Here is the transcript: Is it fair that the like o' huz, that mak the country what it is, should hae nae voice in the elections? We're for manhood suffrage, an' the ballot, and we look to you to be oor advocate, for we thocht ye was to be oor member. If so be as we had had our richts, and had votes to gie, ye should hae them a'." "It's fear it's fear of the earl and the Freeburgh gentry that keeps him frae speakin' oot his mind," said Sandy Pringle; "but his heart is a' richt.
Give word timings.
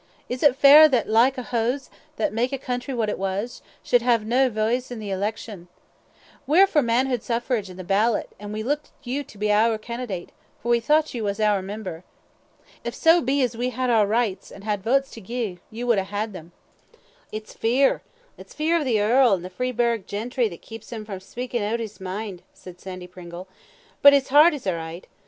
Is 0.27 0.41
it 0.41 0.55
fair 0.55 0.89
that 0.89 1.05
the 1.05 1.11
like 1.11 1.37
o' 1.37 1.43
huz, 1.43 1.91
that 2.15 2.33
mak 2.33 2.49
the 2.49 2.57
country 2.57 2.91
what 2.91 3.07
it 3.07 3.19
is, 3.21 3.61
should 3.83 4.01
hae 4.01 4.17
nae 4.17 4.49
voice 4.49 4.89
in 4.89 4.97
the 4.97 5.11
elections? 5.11 5.67
We're 6.47 6.65
for 6.65 6.81
manhood 6.81 7.21
suffrage, 7.21 7.69
an' 7.69 7.77
the 7.77 7.83
ballot, 7.83 8.27
and 8.39 8.51
we 8.51 8.63
look 8.63 8.81
to 8.85 8.89
you 9.03 9.23
to 9.23 9.37
be 9.37 9.51
oor 9.51 9.79
advocate, 9.87 10.31
for 10.59 10.69
we 10.69 10.79
thocht 10.79 11.13
ye 11.13 11.21
was 11.21 11.37
to 11.37 11.43
be 11.43 11.47
oor 11.49 11.61
member. 11.61 12.03
If 12.83 12.95
so 12.95 13.21
be 13.21 13.43
as 13.43 13.55
we 13.55 13.69
had 13.69 13.91
had 13.91 13.91
our 13.91 14.07
richts, 14.07 14.49
and 14.49 14.63
had 14.63 14.81
votes 14.81 15.11
to 15.11 15.21
gie, 15.21 15.59
ye 15.69 15.83
should 15.87 15.99
hae 15.99 16.25
them 16.25 16.51
a'." 16.51 16.97
"It's 17.37 17.53
fear 17.53 18.01
it's 18.39 18.55
fear 18.55 18.79
of 18.79 18.85
the 18.85 18.99
earl 18.99 19.33
and 19.33 19.45
the 19.45 19.51
Freeburgh 19.51 20.07
gentry 20.07 20.49
that 20.49 20.63
keeps 20.63 20.91
him 20.91 21.05
frae 21.05 21.19
speakin' 21.19 21.61
oot 21.61 21.79
his 21.79 22.01
mind," 22.01 22.41
said 22.55 22.81
Sandy 22.81 23.05
Pringle; 23.05 23.47
"but 24.01 24.13
his 24.13 24.29
heart 24.29 24.55
is 24.55 24.65
a' 24.65 24.73
richt. 24.73 25.05